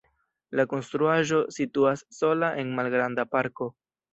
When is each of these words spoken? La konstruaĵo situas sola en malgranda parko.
La 0.59 0.63
konstruaĵo 0.71 1.41
situas 1.57 2.03
sola 2.21 2.51
en 2.63 2.73
malgranda 2.81 3.31
parko. 3.37 3.71